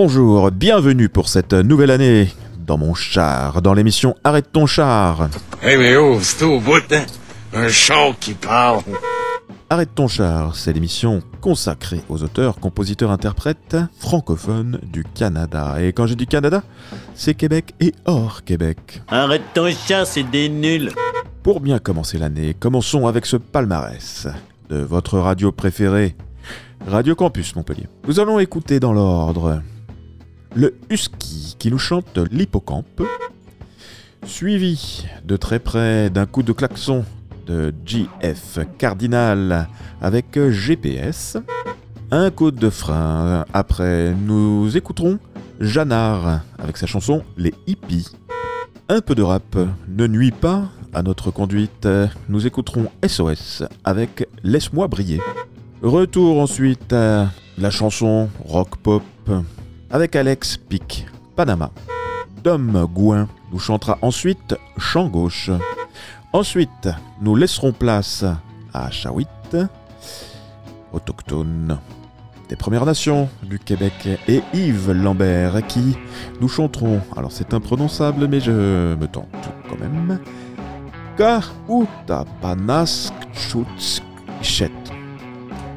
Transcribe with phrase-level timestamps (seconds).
[0.00, 2.28] Bonjour, bienvenue pour cette nouvelle année
[2.64, 5.28] dans mon char, dans l'émission Arrête ton char.
[5.60, 7.04] Eh mais oh, c'est au bout, hein?
[7.52, 8.82] Un char qui parle.
[9.68, 15.78] Arrête ton char, c'est l'émission consacrée aux auteurs, compositeurs, interprètes francophones du Canada.
[15.80, 16.62] Et quand je dis Canada,
[17.16, 19.02] c'est Québec et hors Québec.
[19.08, 20.92] Arrête ton char, c'est des nuls.
[21.42, 24.28] Pour bien commencer l'année, commençons avec ce palmarès
[24.70, 26.14] de votre radio préférée,
[26.86, 27.88] Radio Campus Montpellier.
[28.06, 29.60] Nous allons écouter dans l'ordre
[30.54, 33.02] le Husky qui nous chante l'hippocampe,
[34.24, 37.04] suivi de très près d'un coup de klaxon
[37.46, 39.68] de GF Cardinal
[40.00, 41.36] avec GPS,
[42.10, 43.44] un coup de frein.
[43.52, 45.18] Après, nous écouterons
[45.60, 48.08] Janard avec sa chanson Les hippies.
[48.88, 49.56] Un peu de rap
[49.88, 51.88] ne nuit pas à notre conduite.
[52.28, 55.20] Nous écouterons SOS avec Laisse-moi briller.
[55.82, 59.02] Retour ensuite à la chanson rock pop
[59.90, 61.70] avec Alex Pic, Panama.
[62.42, 65.50] Dom Gouin nous chantera ensuite Chant gauche.
[66.32, 66.88] Ensuite,
[67.20, 68.24] nous laisserons place
[68.74, 69.26] à Chawit,
[70.92, 71.78] autochtone
[72.48, 75.96] des Premières Nations du Québec, et Yves Lambert qui
[76.40, 79.26] nous chanteront, alors c'est imprononçable mais je me tente
[79.68, 80.18] quand même,
[83.34, 84.97] Chutskichet.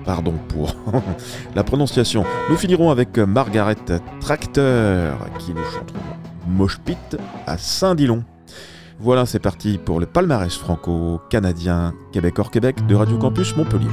[0.05, 0.75] Pardon pour
[1.55, 2.23] la prononciation.
[2.49, 3.75] Nous finirons avec Margaret
[4.19, 5.99] Tracteur qui nous chanteront
[6.47, 8.23] Mosh Pit à Saint-Dillon.
[8.99, 13.87] Voilà, c'est parti pour le palmarès franco-canadien Québec hors Québec de Radio Campus Montpellier.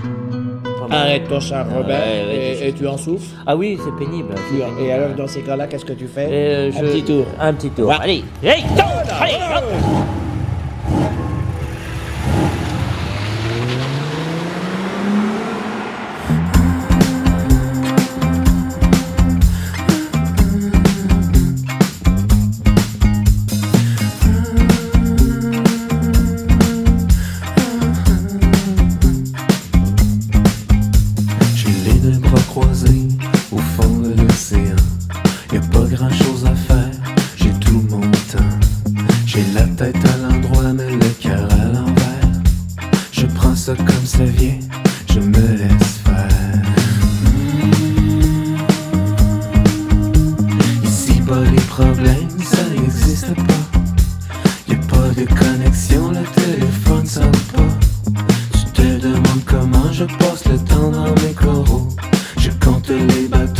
[0.90, 3.26] Arrête ton char, Robert, Ouais, ouais, et, tu en souffles.
[3.46, 4.34] Ah oui, c'est pénible.
[4.50, 6.26] Tu- Et alors, dans ces cas-là, qu'est-ce que tu fais?
[6.30, 7.26] Euh, Un je- petit tour.
[7.38, 7.88] Un petit tour.
[7.88, 7.96] Ouais.
[8.00, 8.64] Allez, allez.
[63.08, 63.57] 你把。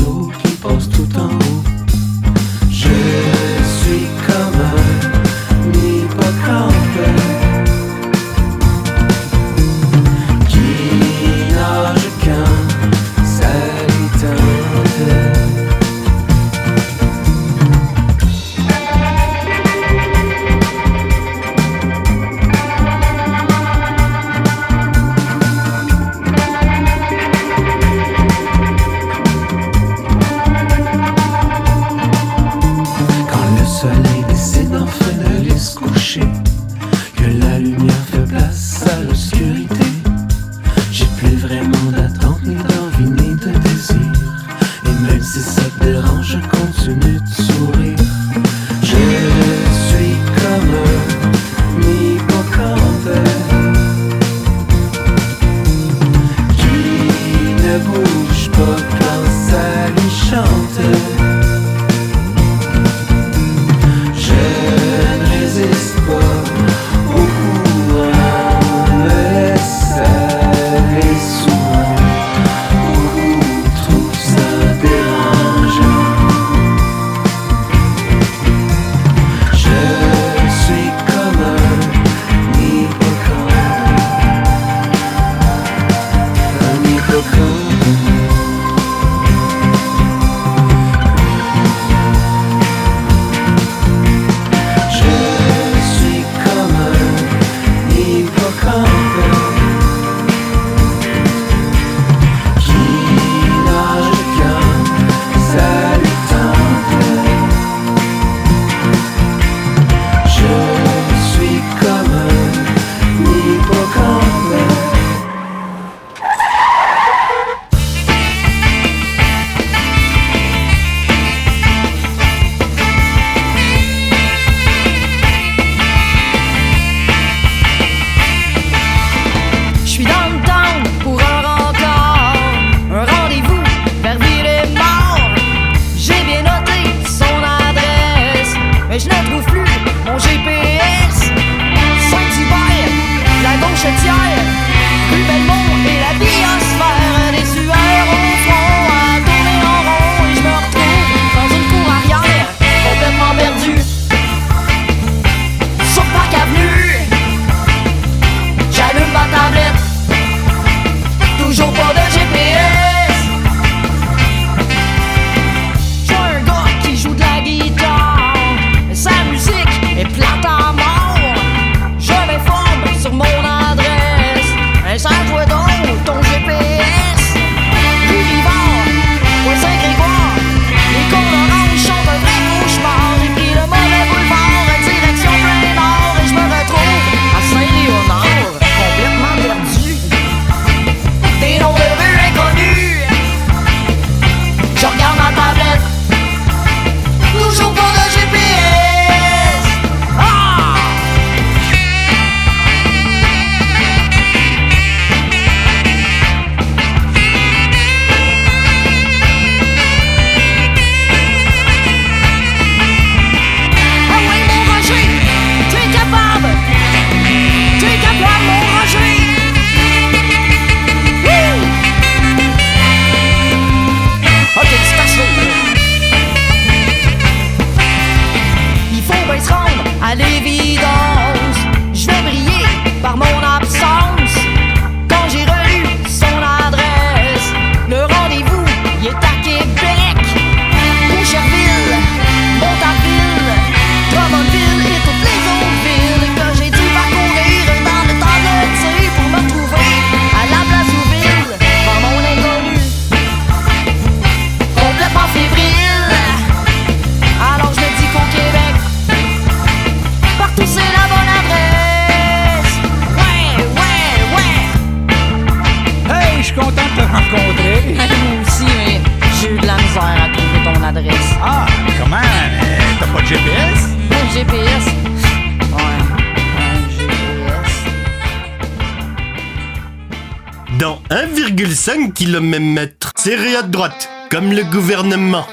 [280.79, 283.11] 1,5 km.
[283.17, 285.45] Serré à droite, comme le gouvernement.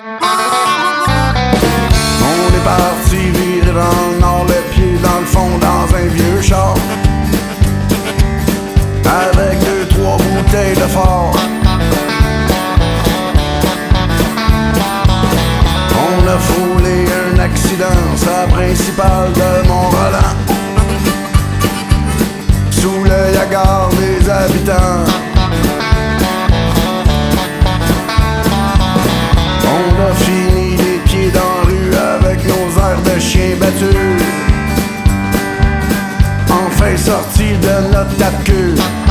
[2.22, 6.42] On est parti virer dans le nord, les pieds dans le fond, dans un vieux
[6.42, 6.76] char.
[9.06, 11.36] Avec deux, trois bouteilles de fort.
[16.08, 20.36] On a foulé un accident, sa principale de Mont-Roland.
[22.70, 23.90] Sous le Yagar
[24.30, 25.06] habitants.
[29.64, 34.24] On a fini les pieds dans la rue avec nos airs de chiens battus.
[36.50, 39.05] Enfin sorti de notre tape-queue.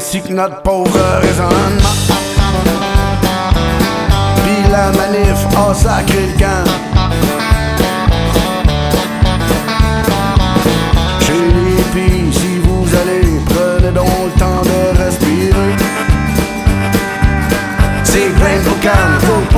[0.00, 1.94] Ainsi que notre pauvre raisonnement.
[4.42, 6.89] Puis la manif a sacré le.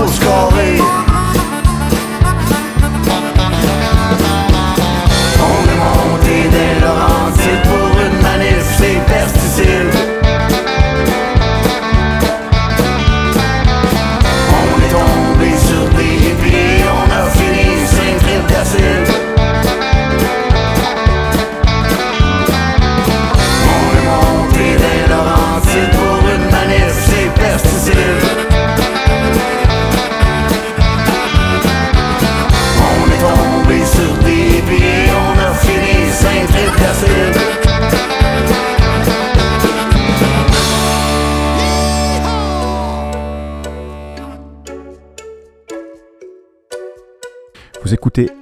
[0.03, 1.02] Polskorei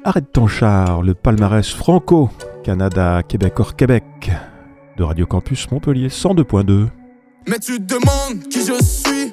[0.05, 2.29] Arrête ton char, le palmarès franco,
[2.65, 4.05] Canada, Québec hors Québec,
[4.97, 6.89] de Radio Campus Montpellier 102.2.
[7.47, 9.33] Mais tu te demandes qui je suis.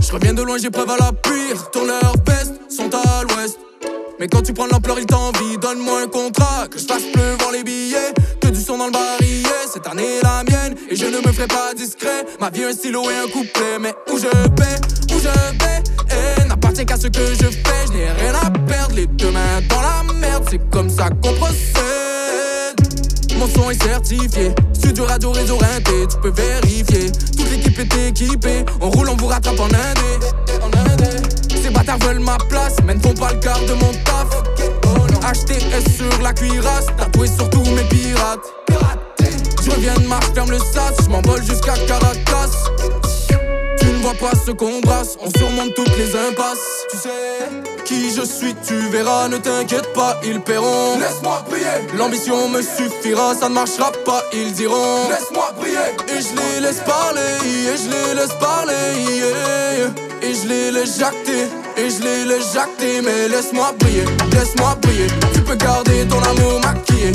[0.00, 3.58] Je reviens de loin, j'ai preuve à l'appui Retourne leurs vestes, sont à l'ouest.
[4.18, 5.58] Mais quand tu prends l'ampleur, il t'envie.
[5.60, 8.14] Donne-moi un contrat, que je fasse pleuvoir les billets.
[8.40, 10.78] Que du son dans le barillet, cette année est la mienne.
[10.88, 12.24] Et je ne me ferai pas discret.
[12.40, 13.78] Ma vie un stylo et un couplet.
[13.80, 15.64] Mais où je vais, où je vais?
[16.74, 19.80] N'appartient qu'à ce que je fais Je n'ai rien à perdre, les deux mains dans
[19.80, 21.54] la merde C'est comme ça qu'on procède
[23.38, 27.10] mon son est certifié, studio radio réseau rinté, tu peux vérifier.
[27.36, 30.26] Toute l'équipe est équipée, on roule, on vous rattrape en indé.
[31.60, 34.28] Ces bâtards veulent ma place, mais ne font pas le quart de mon taf.
[35.32, 38.54] HTS sur la cuirasse, tatoué sur tous mes pirates.
[39.64, 42.52] Je reviens de Mars, ferme le sas, je m'envole jusqu'à Caracas.
[44.04, 46.84] Vois pas ce qu'on brasse, on surmonte toutes les impasses.
[46.90, 50.98] Tu sais qui je suis, tu verras, ne t'inquiète pas, ils paieront.
[50.98, 55.08] Laisse-moi briller, l'ambition me suffira, ça ne marchera pas, ils diront.
[55.08, 58.72] Laisse-moi briller, et je les laisse parler, et je les laisse parler,
[59.06, 60.28] yeah.
[60.28, 61.44] et je les laisse jacter,
[61.76, 65.08] et je les laisse jacter, mais laisse-moi briller, laisse-moi briller.
[65.34, 67.12] Tu peux garder ton amour maquillé,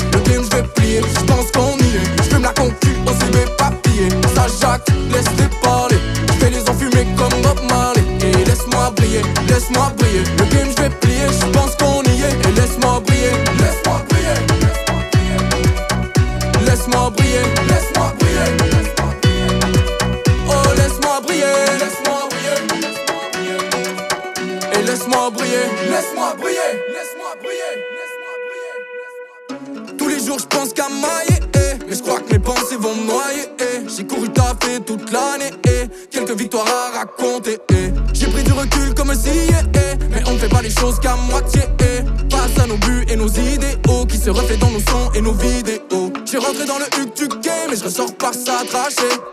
[48.90, 49.29] ça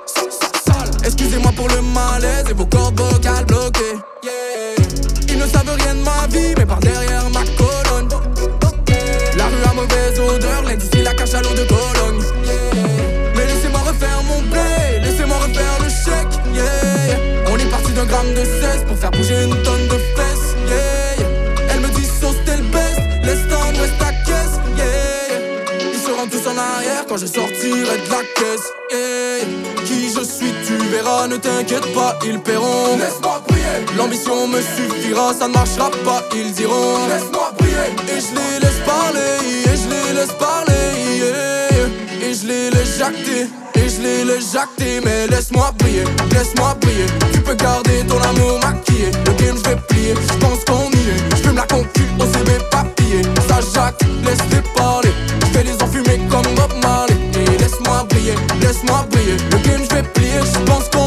[32.07, 32.97] pas, ils paieront.
[32.97, 33.97] Laisse-moi briller.
[33.97, 37.07] L'ambition me suffira, ça ne marchera pas, ils diront.
[37.09, 37.91] Laisse-moi briller.
[38.13, 39.33] Et je les laisse parler,
[39.65, 40.83] et je les laisse parler.
[41.17, 42.29] yeah.
[42.29, 43.47] Et je les laisse jacter.
[43.75, 47.05] Et je les laisse jacter, mais laisse-moi briller, laisse-moi briller.
[47.31, 49.11] Tu peux garder ton amour maquillé.
[49.25, 51.43] Le game, je vais plier, je pense qu'on y est.
[51.43, 53.21] Je me la concu au CV papier.
[53.47, 55.13] Ça jacte, laisse-les parler.
[55.41, 57.15] Je vais les enfumer comme Bob Marley.
[57.35, 59.37] Et laisse-moi briller, laisse-moi briller.
[59.51, 61.06] Le game, je vais plier, je pense qu'on y est.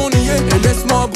[0.71, 1.07] laisse-moi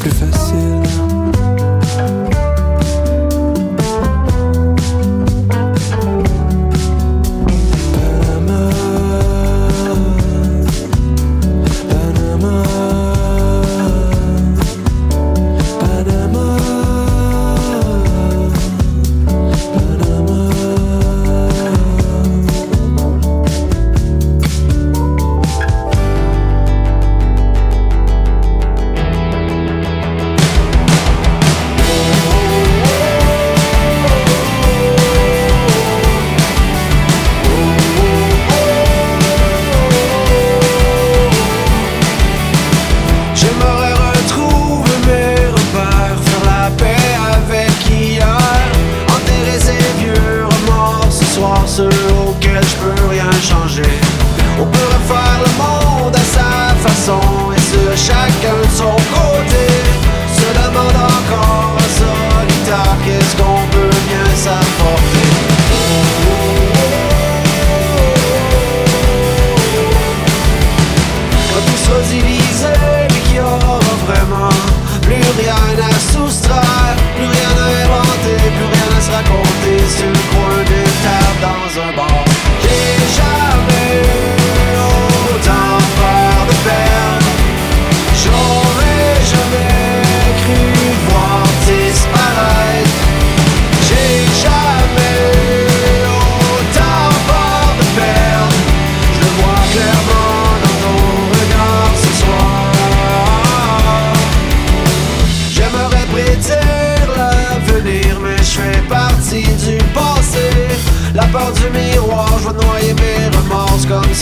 [0.00, 0.67] plus facile.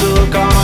[0.02, 0.55] Remords comme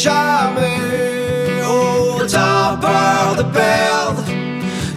[0.00, 4.24] jamais autant peur de perdre.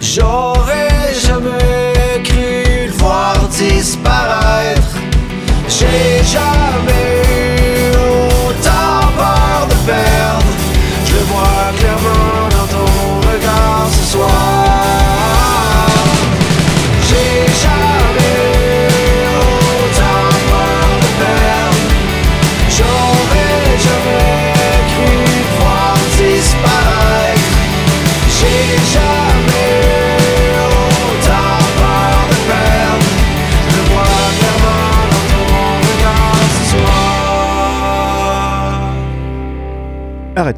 [0.00, 4.96] J'aurais jamais cru le voir disparaître.
[5.68, 6.63] J'ai jamais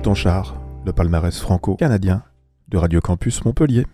[0.09, 2.23] le palmarès franco-canadien
[2.69, 3.87] de Radio Campus Montpellier.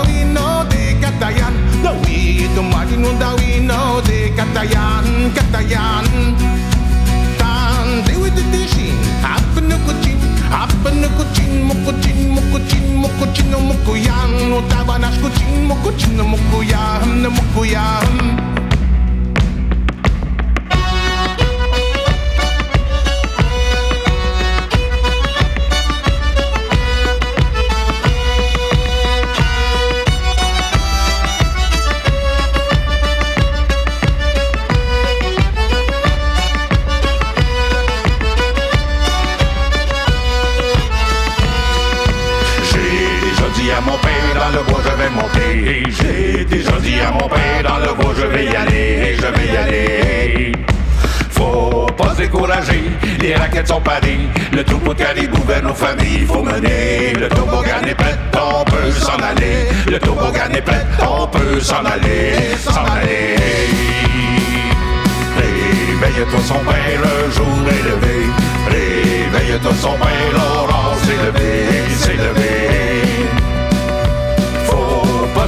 [0.00, 1.54] that we know the Katayan.
[1.82, 6.06] The we to Martin that we know the Katayan, Katayan.
[7.38, 14.52] Tan they with the dishin, happen no kuchin, happen no kuchin, mokuchin, mokuchin, mokuchin, mokuyan.
[14.56, 17.28] Otabanash kuchin, mokuchin, mukuyan.
[17.36, 18.59] mokuyan.
[45.10, 45.82] Vais monter.
[45.90, 49.52] J'ai déjà dit à mon père dans le bois je vais y aller, je vais
[49.52, 50.52] y aller.
[51.30, 52.82] Faut pas se décourager,
[53.20, 54.18] les raquettes sont parées.
[54.52, 57.12] Le troupeau de caribou vers nos familles, faut mener.
[57.18, 59.68] Le toboggan est prêt, on peut s'en aller.
[59.90, 63.36] Le toboggan est prêt, on peut s'en aller, s'en aller.
[65.36, 68.26] Réveille-toi son père, le jour est levé.
[68.68, 72.89] Réveille-toi son père, l'aurore s'est levé, s'est levé.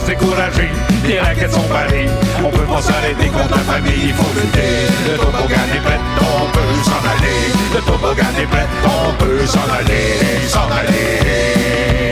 [0.03, 0.69] Se décourager,
[1.07, 2.09] les raquettes sont parées.
[2.45, 4.88] On peut pas s'arrêter contre la famille, il faut lutter.
[5.09, 7.38] Le toboggan est prêt, on peut s'en aller.
[7.73, 12.12] Le toboggan est prêt, on peut s'en aller, s'en aller.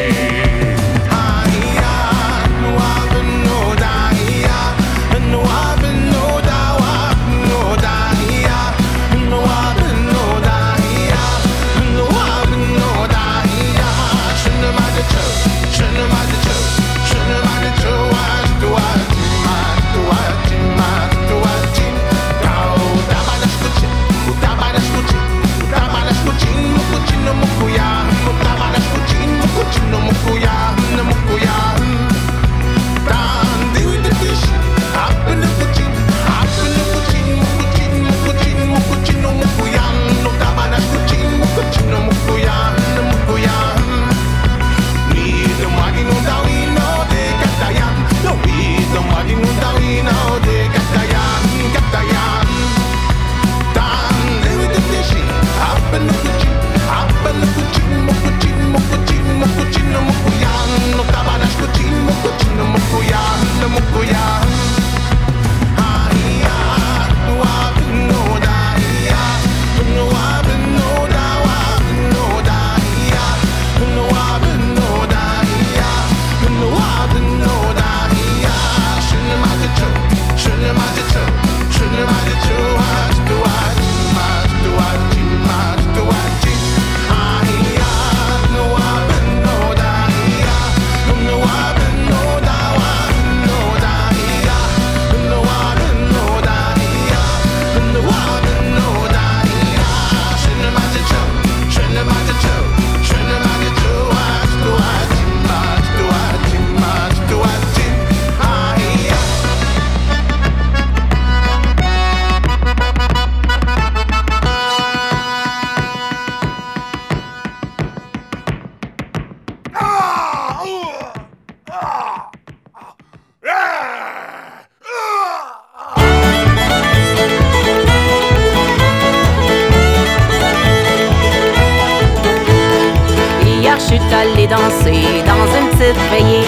[134.33, 136.47] Allé danser dans une petite veillée.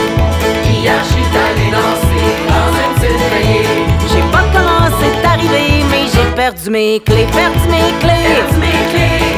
[0.64, 3.66] Hier, je suis allé danser dans une petite veillée?
[4.10, 8.34] J'ai pas comment c'est arrivé, mais j'ai perdu mes clés, perdu mes clés.
[8.34, 9.34] Perdu mes clés.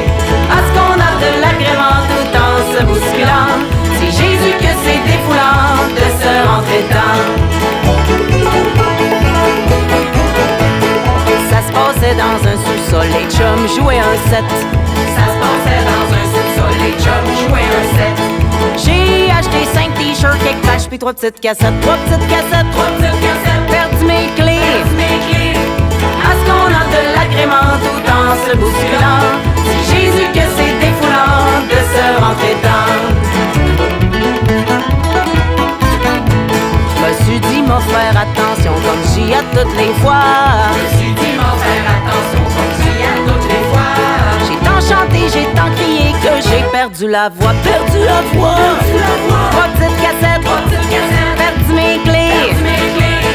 [0.55, 3.53] Est-ce qu'on a de l'agrément tout en se bousculant?
[3.97, 7.19] C'est Jésus que c'est défoulant de se rentrer dedans.
[11.49, 14.49] Ça se passait dans un sous-sol, les chums jouaient un set.
[15.15, 18.34] Ça se passait dans un sous-sol, les chums jouaient un set.
[18.77, 23.21] J'ai acheté 5 t-shirts, quelques patchs, puis trois petites cassettes, trois petites cassettes, trois petites
[23.21, 23.65] cassettes.
[23.69, 25.57] Perdu mes clés, perdu mes clés.
[26.27, 29.23] Est-ce qu'on a de l'agrément tout en se bousculant?
[29.65, 32.93] C'est Jésus que c'est défoulant de se rentrer dedans.
[36.91, 40.23] Je me suis dit, mon faire attention comme j'y ai toutes les fois.
[40.73, 42.43] Je me suis dit, mon faire attention
[46.87, 48.55] perdu la voix, perdu la voix.
[48.55, 49.49] Perdu la voix.
[49.51, 51.37] Trois petites cassettes, trois petites cassettes.
[51.41, 53.25] Perdu mes clés, perdu mes clés.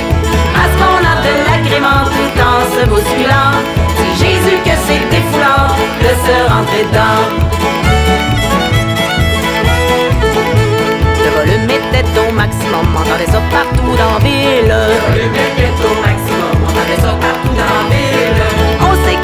[0.60, 3.54] Est-ce qu'on a de l'agrément tout en se bousculant?
[3.96, 5.66] C'est Jésus que c'est défoulant
[6.04, 7.22] de se rentrer dedans.
[11.24, 14.70] Le volume était au maximum, on entendait ça partout dans la ville.
[14.70, 18.09] Le volume était au maximum, on entendait ça partout dans la ville.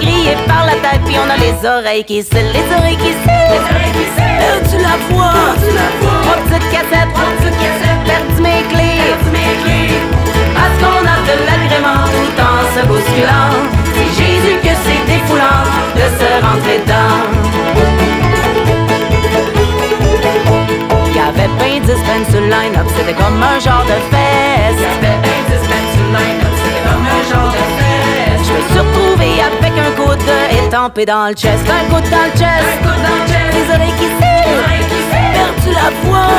[0.01, 3.53] Crié par la tête, puis on a les oreilles qui scellent, les oreilles qui scellent.
[3.53, 4.41] Les oreilles qui scellent.
[4.43, 6.21] Perdu la voix, perdu la voix.
[6.23, 8.03] Trois petites cassettes, trois petites cassettes.
[8.07, 10.01] Perdu mes clés, perdu mes clés.
[10.61, 13.55] Est-ce qu'on a de l'agrément tout en se bousculant?
[13.95, 15.65] C'est Jésus que c'est défoulant
[15.99, 17.21] de se rentrer dedans.
[21.15, 24.79] Y'avait ben 10 bands sur line-up, c'était comme un genre de fête.
[24.85, 26.56] Y'avait ben 10 bands sur line-up,
[30.87, 32.79] étampé dans le chest, un coude dans le chest.
[33.53, 34.63] Les oreilles qui scellent,
[35.35, 36.31] perdu la voix.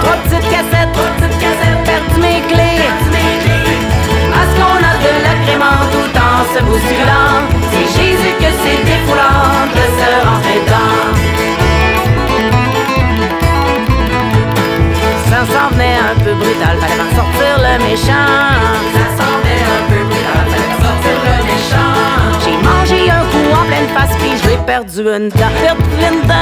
[0.00, 3.46] Trois petites cassettes, trois petites cassettes, perdu mes clés, clés.
[4.38, 7.38] Est-ce qu'on a de l'agrément tout en se bousculant?
[7.70, 10.08] C'est Jésus que c'est défoulant de se
[10.48, 10.98] dedans.
[15.30, 18.30] Ça s'en venait un peu brutal, fallait m'en sortir le méchant.
[18.94, 19.04] Ça
[22.62, 26.34] Mangé un coup en pleine face, puis j'ai perdu une dent, perdu une dent.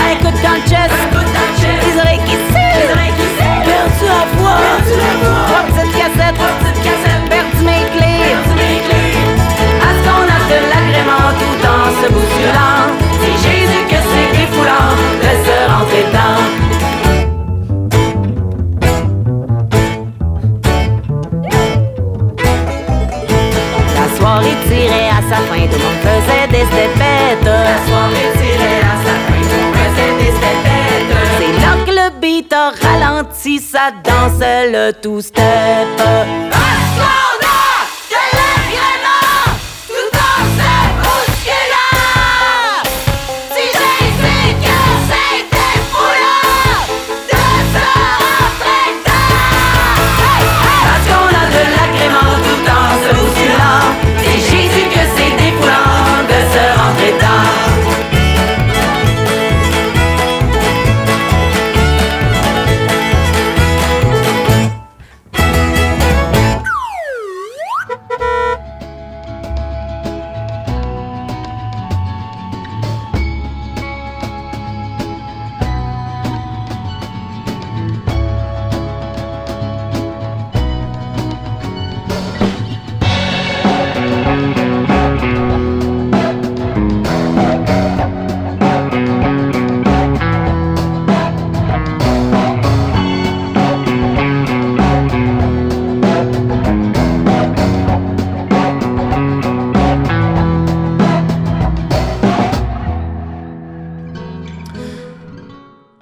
[0.00, 0.94] Un un coup dans le chest.
[1.84, 2.94] Les oreilles qui scellent.
[3.64, 4.60] Perdu la voix.
[5.48, 6.42] Trois petites cassettes.
[7.28, 9.14] Perdu mes clés, clés.
[9.86, 12.82] Est-ce qu'on de l'agrément tout en se bousculant?
[13.20, 14.90] C'est Jésus que c'est défoulant
[15.22, 16.67] de se rentrer dedans.
[34.04, 36.57] Dansait le two-step.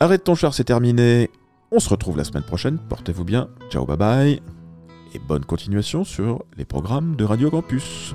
[0.06, 1.30] Arrête ton char, c'est terminé.
[1.72, 2.78] On se retrouve la semaine prochaine.
[2.78, 3.48] Portez-vous bien.
[3.70, 4.40] Ciao, bye bye.
[5.14, 8.14] Et bonne continuation sur les programmes de Radio Campus.